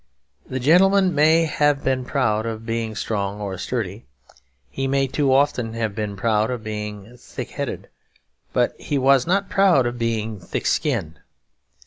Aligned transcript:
The 0.49 0.59
gentleman 0.59 1.13
may 1.13 1.45
have 1.45 1.83
been 1.83 2.05
proud 2.05 2.47
of 2.47 2.65
being 2.65 2.95
strong 2.95 3.39
or 3.39 3.55
sturdy; 3.59 4.07
he 4.71 4.87
may 4.87 5.05
too 5.05 5.31
often 5.31 5.73
have 5.75 5.93
been 5.93 6.15
proud 6.15 6.49
of 6.49 6.63
being 6.63 7.15
thick 7.17 7.51
headed; 7.51 7.87
but 8.51 8.73
he 8.81 8.97
was 8.97 9.27
not 9.27 9.47
proud 9.47 9.85
of 9.85 9.99
being 9.99 10.39
thick 10.39 10.65
skinned. 10.65 11.19